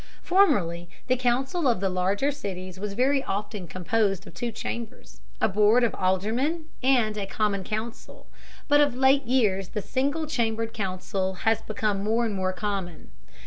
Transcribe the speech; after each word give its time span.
Formerly 0.23 0.89
the 1.05 1.15
council 1.15 1.67
of 1.67 1.79
the 1.79 1.87
larger 1.87 2.31
cities 2.31 2.79
was 2.79 2.93
very 2.93 3.23
often 3.23 3.67
composed 3.67 4.25
of 4.25 4.33
two 4.33 4.51
chambers, 4.51 5.21
a 5.39 5.47
board 5.47 5.83
of 5.83 5.93
aldermen 5.93 6.65
and 6.81 7.15
a 7.19 7.27
common 7.27 7.63
council, 7.63 8.25
but 8.67 8.81
of 8.81 8.95
late 8.95 9.25
years 9.27 9.69
the 9.69 9.79
single 9.83 10.25
chambered 10.25 10.73
council 10.73 11.35
has 11.45 11.61
become 11.61 12.03
more 12.03 12.25
and 12.25 12.33
more 12.33 12.51
common. 12.51 13.11